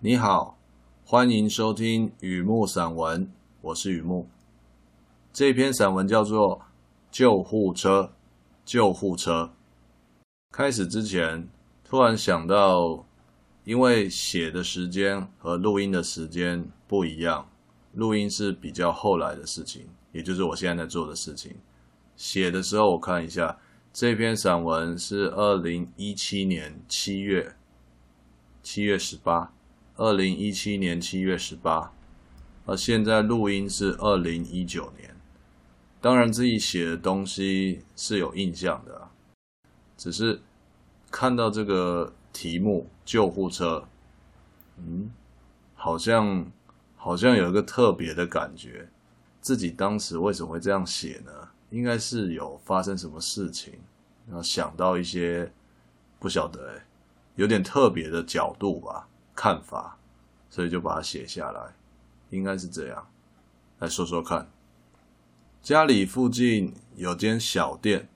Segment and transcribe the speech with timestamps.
[0.00, 0.58] 你好，
[1.06, 4.28] 欢迎收听雨木散文，我是雨木。
[5.32, 6.58] 这篇散文叫做
[7.10, 8.02] 《救护车》。
[8.66, 9.50] 救护车。
[10.52, 11.48] 开始之前，
[11.82, 13.06] 突然想到，
[13.64, 17.48] 因为写的时间和录音的时间不一样，
[17.94, 21.56] 录音是比较后来的事情，也就是我现在在做的事情。
[22.16, 23.58] 写的时候，我看一下，
[23.94, 27.56] 这篇散文是二零一七年七月，
[28.62, 29.54] 七月十八。
[29.98, 31.90] 二零一七年七月十八，
[32.66, 35.16] 而现在录音是二零一九年。
[36.02, 39.08] 当然，自己写的东西是有印象的，
[39.96, 40.38] 只是
[41.10, 43.88] 看到这个题目“救护车”，
[44.76, 45.10] 嗯，
[45.74, 46.46] 好像
[46.94, 48.86] 好像有一个特别的感觉。
[49.40, 51.32] 自己当时为什么会这样写呢？
[51.70, 53.72] 应该是有发生什么事情，
[54.26, 55.50] 然后想到一些
[56.18, 56.84] 不晓得哎，
[57.36, 59.08] 有点特别的角度吧。
[59.36, 59.98] 看法，
[60.50, 61.74] 所以就把它写下来，
[62.30, 63.06] 应该是这样。
[63.78, 64.50] 来说说看，
[65.62, 68.08] 家里附近有间小店，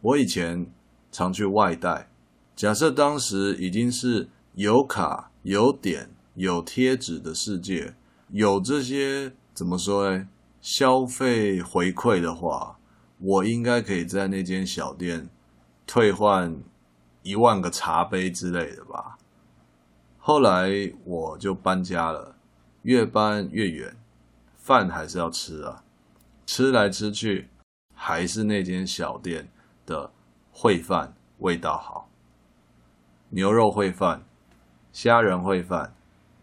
[0.00, 0.66] 我以前
[1.12, 2.10] 常去外带。
[2.56, 7.94] 假设当时已经是有卡、有点、有贴纸的世界，
[8.30, 10.28] 有这些怎么说呢？
[10.60, 12.76] 消费回馈的话，
[13.20, 15.28] 我应该可以在那间小店
[15.86, 16.60] 退换
[17.22, 19.16] 一万个茶杯之类的吧。
[20.28, 22.36] 后来我就搬家了，
[22.82, 23.96] 越搬越远，
[24.58, 25.82] 饭还是要吃啊，
[26.44, 27.48] 吃来吃去
[27.94, 29.50] 还是那间小店
[29.86, 30.10] 的
[30.54, 32.10] 烩饭味道好，
[33.30, 34.22] 牛肉烩饭、
[34.92, 35.94] 虾仁烩饭、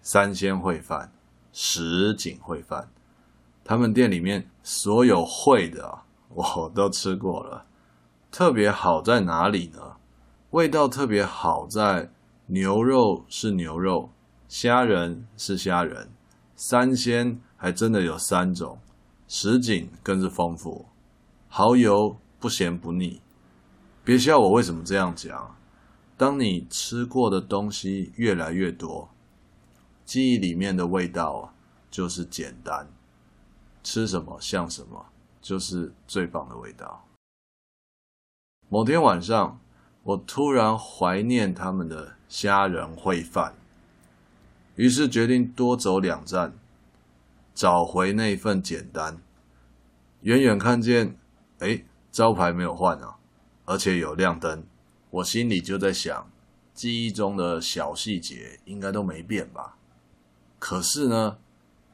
[0.01, 1.11] 三鲜烩饭、
[1.53, 2.89] 什锦烩饭，
[3.63, 5.99] 他们店里面所有烩的，
[6.29, 7.63] 我都吃过了，
[8.31, 9.97] 特别好在哪里呢？
[10.49, 12.09] 味道特别好在。
[12.47, 14.11] 牛肉是牛肉，
[14.47, 16.09] 虾仁是虾仁，
[16.55, 18.77] 三鲜还真的有三种，
[19.27, 20.85] 什锦更是丰富，
[21.49, 23.19] 蚝油不咸不腻。
[24.03, 25.57] 别笑我为什么这样讲，
[26.15, 29.09] 当你吃过的东西越来越多，
[30.05, 31.51] 记忆里面的味道
[31.89, 32.87] 就是简单，
[33.81, 35.03] 吃什么像什么，
[35.41, 37.07] 就是最棒的味道。
[38.69, 39.59] 某天晚上，
[40.05, 43.55] 我突然怀念他们的虾仁烩饭，
[44.75, 46.53] 于是决定多走两站，
[47.55, 49.17] 找回那份简单。
[50.21, 51.17] 远远看见，
[51.57, 53.15] 哎，招牌没有换啊，
[53.65, 54.63] 而且有亮灯。
[55.09, 56.29] 我心里就在想，
[56.75, 59.75] 记忆中的小细节应该都没变吧？
[60.59, 61.37] 可是呢，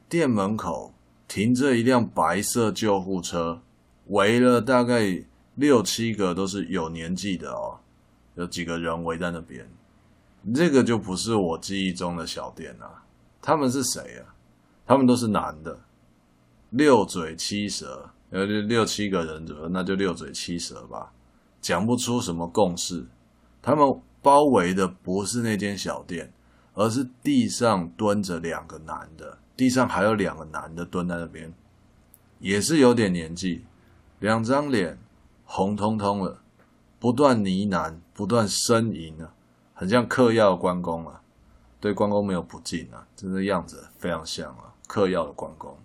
[0.10, 0.94] 店门口
[1.30, 3.62] 停着一辆白色救护车，
[4.08, 5.24] 围了大概
[5.56, 7.80] 六七个都是有年纪的哦。
[8.36, 9.69] 有几个人围在那边，
[10.53, 13.03] 这个就不是我记忆中的小店啊。
[13.42, 14.34] 他们是谁啊？
[14.86, 15.78] 他们都是男的，
[16.70, 21.12] 六嘴七舌，有六六七个人左右，那就六嘴七舌吧，
[21.59, 23.06] 讲不出什么共识。
[23.62, 23.86] 他们
[24.22, 26.31] 包围的不是那间小店，
[26.74, 31.53] 而是地上蹲着两个男的，地上还有两个男的蹲在那边，
[32.40, 33.66] 也是有点年纪，
[34.20, 34.97] 两张脸
[35.44, 36.38] 红彤彤的。
[37.00, 39.34] 不断呢喃，不断呻吟啊，
[39.74, 41.20] 很像嗑药的关公啊。
[41.80, 45.76] 对关公没有不敬啊，真的样子非常像啊，嗑药的关公。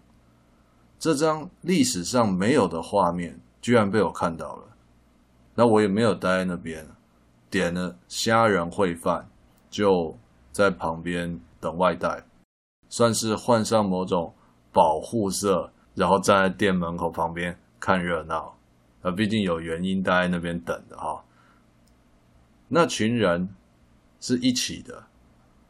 [0.99, 4.65] 这张历史上没有的画面，居然被我看到了。
[5.55, 6.87] 那我也没有待在那边，
[7.49, 9.27] 点了虾仁烩饭，
[9.71, 10.15] 就
[10.53, 12.23] 在旁边等外带，
[12.91, 14.35] 算是换上某种
[14.73, 18.55] 保护色，然后站在店门口旁边看热闹。
[19.01, 21.23] 啊，毕竟有原因待在那边等的哈。
[22.69, 23.55] 那群人
[24.21, 25.05] 是一起的，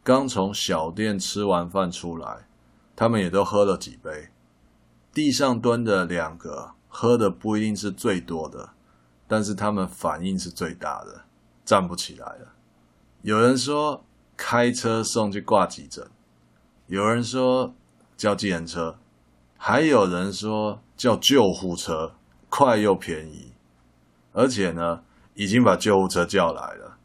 [0.03, 2.47] 刚从小店吃完饭出来，
[2.95, 4.29] 他们也都喝了几杯。
[5.13, 8.71] 地上蹲的两个喝的不一定是最多的，
[9.27, 11.25] 但是他们反应是最大的，
[11.65, 12.53] 站不起来了。
[13.23, 14.05] 有人说
[14.37, 16.09] 开车送去挂急诊，
[16.87, 17.75] 有人说
[18.17, 18.99] 叫计程车，
[19.57, 22.15] 还有人说叫救护车。
[22.49, 23.53] 快又便宜，
[24.33, 25.03] 而且呢，
[25.37, 26.99] 已经把救护车叫来了。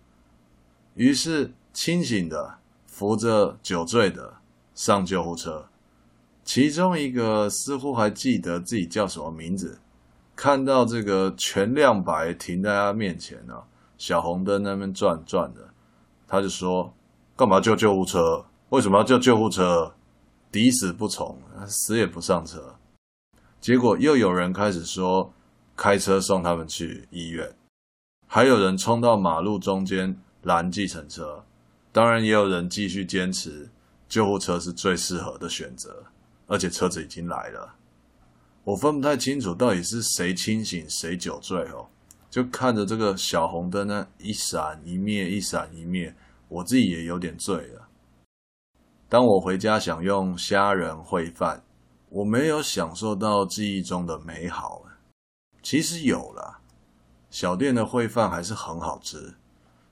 [0.95, 2.57] 于是清醒的
[2.87, 4.33] 扶着酒醉的
[4.73, 5.67] 上救护车，
[6.43, 9.79] 其中一个似乎还记得自己叫什么名字。
[10.35, 13.53] 看到这个全亮白停在他面前呢，
[13.97, 15.69] 小红灯那边转转的，
[16.27, 16.91] 他就说
[17.37, 18.43] ：“干嘛叫救护车？
[18.69, 19.93] 为什么要叫救护车？
[20.51, 21.37] 抵死不从，
[21.67, 22.75] 死也不上车。”
[23.61, 25.31] 结果又有人开始说
[25.75, 27.53] 开车送他们去医院，
[28.33, 31.43] 还有人冲到马路中间拦计程车，
[31.91, 33.69] 当然也有人继续坚持
[34.07, 36.05] 救护车是最适合的选择，
[36.47, 37.75] 而且车子已经来了。
[38.63, 41.85] 我分不太清楚到底是谁清醒谁酒醉哦，
[42.29, 46.15] 就看着这个小红灯呢一闪一灭，一闪一灭，
[46.47, 47.85] 我自己也有点醉了。
[49.09, 51.61] 当我回家想用虾仁烩饭，
[52.07, 54.83] 我没有享受到记忆中的美好。
[55.61, 56.60] 其实有了，
[57.31, 59.35] 小店的烩饭还是很好吃，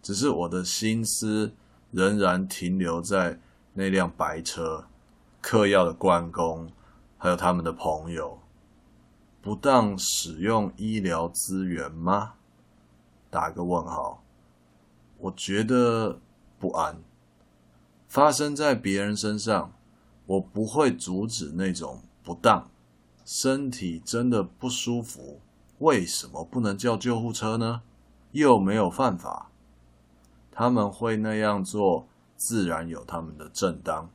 [0.03, 1.53] 只是我的心思
[1.89, 3.39] 仍然停留在
[3.73, 4.85] 那辆白车、
[5.41, 6.69] 嗑药的关公，
[7.17, 8.37] 还有他们的朋友。
[9.41, 12.33] 不当使用医疗资源吗？
[13.29, 14.21] 打个问号。
[15.17, 16.19] 我觉得
[16.59, 17.01] 不安。
[18.09, 19.71] 发生在别人身上，
[20.25, 22.69] 我不会阻止那种不当。
[23.23, 25.39] 身体真的不舒服，
[25.79, 27.81] 为什么不能叫救护车呢？
[28.31, 29.49] 又没有犯法。
[30.51, 32.05] 他们会那样做，
[32.35, 34.09] 自然有他们的正当。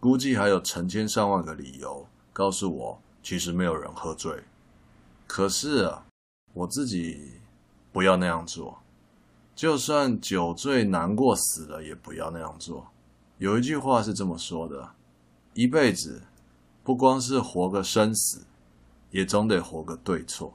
[0.00, 4.44] 估计还有成千上万个理由告诉我，其实没有人喝醉。
[5.26, 6.06] 可是啊，
[6.52, 7.32] 我自己
[7.92, 8.78] 不要那样做，
[9.56, 12.86] 就算酒醉难过死了，也不要那样做。
[13.38, 14.90] 有一句话是这么说的：
[15.54, 16.22] 一辈子
[16.84, 18.46] 不光是活个生死，
[19.10, 20.54] 也总得活个对错。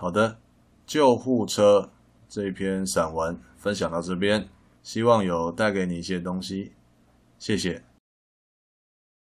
[0.00, 0.38] 好的，
[0.86, 1.90] 救护车
[2.28, 4.48] 这篇散文分享到这边，
[4.80, 6.70] 希望有带给你一些东西。
[7.36, 7.87] 谢谢。